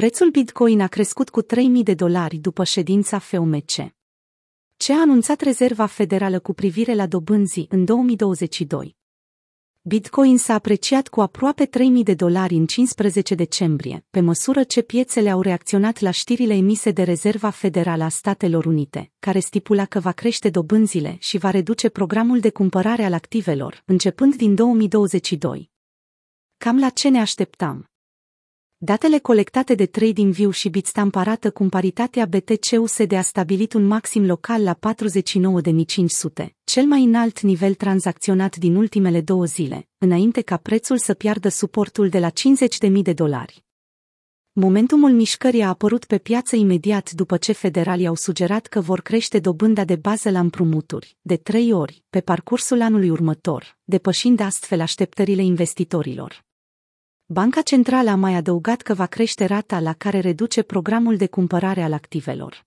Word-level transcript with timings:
Prețul 0.00 0.30
Bitcoin 0.30 0.80
a 0.80 0.86
crescut 0.86 1.30
cu 1.30 1.42
3000 1.42 1.82
de 1.82 1.94
dolari 1.94 2.36
după 2.36 2.64
ședința 2.64 3.18
FOMC. 3.18 3.70
Ce 4.76 4.92
a 4.92 5.00
anunțat 5.00 5.40
Rezerva 5.40 5.86
Federală 5.86 6.38
cu 6.38 6.52
privire 6.52 6.94
la 6.94 7.06
dobânzii 7.06 7.66
în 7.70 7.84
2022? 7.84 8.96
Bitcoin 9.82 10.38
s-a 10.38 10.54
apreciat 10.54 11.08
cu 11.08 11.20
aproape 11.20 11.66
3000 11.66 12.02
de 12.02 12.14
dolari 12.14 12.54
în 12.54 12.66
15 12.66 13.34
decembrie, 13.34 14.04
pe 14.10 14.20
măsură 14.20 14.62
ce 14.62 14.82
piețele 14.82 15.30
au 15.30 15.40
reacționat 15.40 16.00
la 16.00 16.10
știrile 16.10 16.54
emise 16.54 16.90
de 16.90 17.02
Rezerva 17.02 17.50
Federală 17.50 18.04
a 18.04 18.08
Statelor 18.08 18.64
Unite, 18.64 19.12
care 19.18 19.38
stipula 19.38 19.84
că 19.84 20.00
va 20.00 20.12
crește 20.12 20.50
dobânzile 20.50 21.16
și 21.20 21.38
va 21.38 21.50
reduce 21.50 21.88
programul 21.88 22.40
de 22.40 22.50
cumpărare 22.50 23.04
al 23.04 23.12
activelor, 23.12 23.82
începând 23.86 24.34
din 24.36 24.54
2022. 24.54 25.70
Cam 26.56 26.78
la 26.78 26.88
ce 26.88 27.08
ne 27.08 27.20
așteptam? 27.20 27.88
Datele 28.84 29.18
colectate 29.18 29.74
de 29.74 29.86
TradingView 29.86 30.50
și 30.50 30.68
Bitstamp 30.68 31.16
arată 31.16 31.50
cum 31.50 31.68
paritatea 31.68 32.26
BTC-USD 32.26 33.12
a 33.12 33.20
stabilit 33.20 33.72
un 33.72 33.86
maxim 33.86 34.26
local 34.26 34.62
la 34.62 34.78
49.500, 36.42 36.46
cel 36.64 36.84
mai 36.84 37.02
înalt 37.04 37.40
nivel 37.40 37.74
tranzacționat 37.74 38.56
din 38.56 38.76
ultimele 38.76 39.20
două 39.20 39.44
zile, 39.44 39.88
înainte 39.98 40.40
ca 40.40 40.56
prețul 40.56 40.98
să 40.98 41.14
piardă 41.14 41.48
suportul 41.48 42.08
de 42.08 42.18
la 42.18 42.30
50.000 42.30 42.92
de 43.02 43.12
dolari. 43.12 43.64
Momentumul 44.52 45.10
mișcării 45.10 45.62
a 45.62 45.68
apărut 45.68 46.04
pe 46.04 46.18
piață 46.18 46.56
imediat 46.56 47.10
după 47.10 47.36
ce 47.36 47.52
federalii 47.52 48.06
au 48.06 48.14
sugerat 48.14 48.66
că 48.66 48.80
vor 48.80 49.00
crește 49.00 49.38
dobânda 49.38 49.84
de 49.84 49.96
bază 49.96 50.30
la 50.30 50.38
împrumuturi, 50.38 51.16
de 51.22 51.36
trei 51.36 51.72
ori, 51.72 52.04
pe 52.10 52.20
parcursul 52.20 52.80
anului 52.80 53.10
următor, 53.10 53.78
depășind 53.84 54.40
astfel 54.40 54.80
așteptările 54.80 55.42
investitorilor. 55.42 56.44
Banca 57.26 57.60
Centrală 57.62 58.10
a 58.10 58.14
mai 58.14 58.34
adăugat 58.34 58.82
că 58.82 58.94
va 58.94 59.06
crește 59.06 59.44
rata 59.44 59.80
la 59.80 59.92
care 59.92 60.20
reduce 60.20 60.62
programul 60.62 61.16
de 61.16 61.26
cumpărare 61.26 61.82
al 61.82 61.92
activelor. 61.92 62.66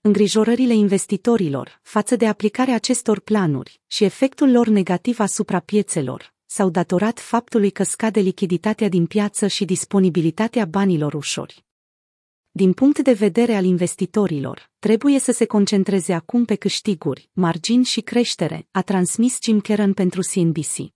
Îngrijorările 0.00 0.74
investitorilor 0.74 1.80
față 1.82 2.16
de 2.16 2.26
aplicarea 2.26 2.74
acestor 2.74 3.20
planuri 3.20 3.80
și 3.86 4.04
efectul 4.04 4.50
lor 4.50 4.66
negativ 4.66 5.20
asupra 5.20 5.60
piețelor 5.60 6.34
s-au 6.46 6.70
datorat 6.70 7.18
faptului 7.18 7.70
că 7.70 7.82
scade 7.82 8.20
lichiditatea 8.20 8.88
din 8.88 9.06
piață 9.06 9.46
și 9.46 9.64
disponibilitatea 9.64 10.64
banilor 10.64 11.14
ușori. 11.14 11.64
Din 12.50 12.72
punct 12.72 12.98
de 12.98 13.12
vedere 13.12 13.54
al 13.54 13.64
investitorilor, 13.64 14.70
trebuie 14.78 15.18
să 15.18 15.32
se 15.32 15.44
concentreze 15.44 16.12
acum 16.12 16.44
pe 16.44 16.54
câștiguri, 16.54 17.28
margini 17.32 17.84
și 17.84 18.00
creștere, 18.00 18.68
a 18.70 18.82
transmis 18.82 19.38
Jim 19.42 19.60
Karen 19.60 19.92
pentru 19.92 20.20
CNBC 20.32 20.92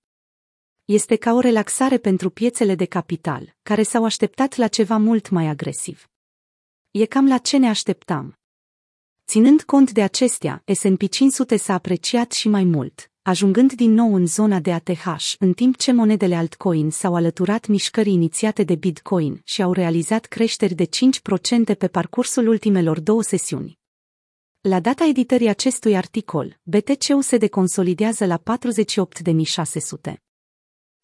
este 0.86 1.16
ca 1.16 1.32
o 1.32 1.40
relaxare 1.40 1.98
pentru 1.98 2.30
piețele 2.30 2.74
de 2.74 2.84
capital, 2.84 3.56
care 3.62 3.82
s-au 3.82 4.04
așteptat 4.04 4.56
la 4.56 4.68
ceva 4.68 4.96
mult 4.96 5.30
mai 5.30 5.46
agresiv. 5.46 6.08
E 6.90 7.04
cam 7.04 7.26
la 7.26 7.38
ce 7.38 7.56
ne 7.56 7.68
așteptam. 7.68 8.34
Ținând 9.26 9.62
cont 9.62 9.92
de 9.92 10.02
acestea, 10.02 10.62
S&P 10.74 11.08
500 11.08 11.56
s-a 11.56 11.74
apreciat 11.74 12.32
și 12.32 12.48
mai 12.48 12.64
mult, 12.64 13.10
ajungând 13.22 13.72
din 13.72 13.92
nou 13.92 14.14
în 14.14 14.26
zona 14.26 14.60
de 14.60 14.72
ATH, 14.72 15.34
în 15.38 15.52
timp 15.52 15.76
ce 15.76 15.92
monedele 15.92 16.34
altcoin 16.34 16.90
s-au 16.90 17.14
alăturat 17.14 17.66
mișcării 17.66 18.12
inițiate 18.12 18.62
de 18.62 18.74
Bitcoin 18.74 19.40
și 19.44 19.62
au 19.62 19.72
realizat 19.72 20.24
creșteri 20.24 20.74
de 20.74 20.88
5% 21.74 21.78
pe 21.78 21.88
parcursul 21.88 22.46
ultimelor 22.46 23.00
două 23.00 23.22
sesiuni. 23.22 23.78
La 24.60 24.80
data 24.80 25.04
editării 25.04 25.48
acestui 25.48 25.96
articol, 25.96 26.58
BTC-ul 26.62 27.22
se 27.22 27.36
deconsolidează 27.36 28.26
la 28.26 28.42
48.600. 30.10 30.25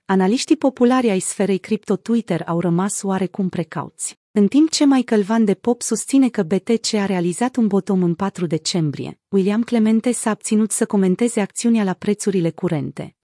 Analiștii 0.04 0.56
populari 0.56 1.10
ai 1.10 1.20
sferei 1.20 1.58
cripto 1.58 1.96
Twitter 1.96 2.42
au 2.46 2.60
rămas 2.60 3.02
oarecum 3.02 3.48
precauți. 3.48 4.18
În 4.30 4.48
timp 4.48 4.70
ce 4.70 4.86
Michael 4.86 5.22
Van 5.22 5.44
de 5.44 5.54
Pop 5.54 5.82
susține 5.82 6.28
că 6.28 6.42
BTC 6.42 6.94
a 6.94 7.06
realizat 7.06 7.56
un 7.56 7.66
bottom 7.66 8.02
în 8.02 8.14
4 8.14 8.46
decembrie, 8.46 9.20
William 9.28 9.62
Clemente 9.62 10.12
s-a 10.12 10.30
abținut 10.30 10.70
să 10.70 10.86
comenteze 10.86 11.40
acțiunea 11.40 11.84
la 11.84 11.92
prețurile 11.92 12.50
curente. 12.50 13.16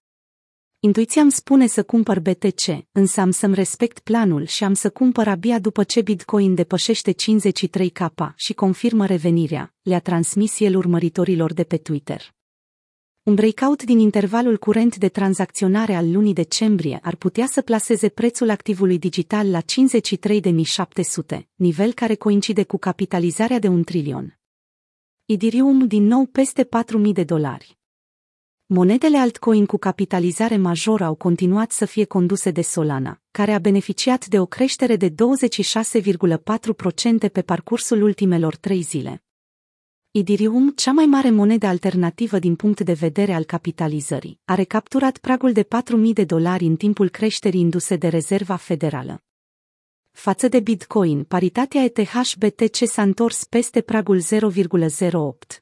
Intuiția 0.80 1.22
îmi 1.22 1.32
spune 1.32 1.66
să 1.66 1.82
cumpăr 1.82 2.20
BTC, 2.20 2.86
însă 2.92 3.20
am 3.20 3.30
să-mi 3.30 3.54
respect 3.54 3.98
planul 3.98 4.46
și 4.46 4.64
am 4.64 4.74
să 4.74 4.90
cumpăr 4.90 5.28
abia 5.28 5.58
după 5.58 5.84
ce 5.84 6.00
Bitcoin 6.00 6.54
depășește 6.54 7.12
53K 7.12 8.34
și 8.36 8.52
confirmă 8.52 9.06
revenirea, 9.06 9.74
le-a 9.82 10.00
transmis 10.00 10.60
el 10.60 10.76
urmăritorilor 10.76 11.52
de 11.52 11.64
pe 11.64 11.76
Twitter. 11.76 12.36
Un 13.28 13.34
breakout 13.34 13.82
din 13.82 13.98
intervalul 13.98 14.56
curent 14.56 14.96
de 14.96 15.08
tranzacționare 15.08 15.94
al 15.94 16.12
lunii 16.12 16.32
decembrie 16.32 16.98
ar 17.02 17.14
putea 17.14 17.46
să 17.46 17.62
plaseze 17.62 18.08
prețul 18.08 18.50
activului 18.50 18.98
digital 18.98 19.50
la 19.50 19.60
53.700, 19.60 21.40
nivel 21.54 21.92
care 21.92 22.14
coincide 22.14 22.64
cu 22.64 22.78
capitalizarea 22.78 23.58
de 23.58 23.68
un 23.68 23.82
trilion. 23.82 24.38
Idirium 25.24 25.86
din 25.86 26.06
nou 26.06 26.26
peste 26.26 26.64
4.000 26.64 26.68
de 27.12 27.24
dolari. 27.24 27.78
Monedele 28.66 29.18
altcoin 29.18 29.66
cu 29.66 29.76
capitalizare 29.76 30.56
majoră 30.56 31.04
au 31.04 31.14
continuat 31.14 31.72
să 31.72 31.84
fie 31.84 32.04
conduse 32.04 32.50
de 32.50 32.62
Solana, 32.62 33.20
care 33.30 33.52
a 33.52 33.58
beneficiat 33.58 34.26
de 34.26 34.40
o 34.40 34.46
creștere 34.46 34.96
de 34.96 35.10
26,4% 35.10 35.14
pe 37.32 37.42
parcursul 37.42 38.02
ultimelor 38.02 38.56
trei 38.56 38.80
zile. 38.80 39.22
Idirium, 40.18 40.70
cea 40.70 40.92
mai 40.92 41.06
mare 41.06 41.30
monedă 41.30 41.66
alternativă 41.66 42.38
din 42.38 42.56
punct 42.56 42.80
de 42.80 42.92
vedere 42.92 43.32
al 43.32 43.44
capitalizării, 43.44 44.40
a 44.44 44.54
recapturat 44.54 45.18
pragul 45.18 45.52
de 45.52 45.62
4.000 45.62 45.68
de 46.12 46.24
dolari 46.24 46.64
în 46.64 46.76
timpul 46.76 47.08
creșterii 47.08 47.60
induse 47.60 47.96
de 47.96 48.08
Rezerva 48.08 48.56
Federală. 48.56 49.22
Față 50.10 50.48
de 50.48 50.60
Bitcoin, 50.60 51.24
paritatea 51.24 51.82
ETH-BTC 51.82 52.86
s-a 52.86 53.02
întors 53.02 53.44
peste 53.44 53.80
pragul 53.80 54.20
0,08, 54.20 54.24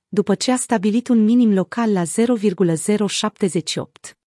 după 0.09 0.35
ce 0.35 0.53
a 0.53 0.57
stabilit 0.57 1.09
un 1.09 1.25
minim 1.25 1.53
local 1.53 1.93
la 1.93 2.05
0,078. 2.05 4.19